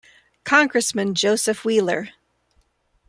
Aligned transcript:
Congressman 0.45 1.13
Joseph 1.13 1.63
Wheeler. 1.63 2.09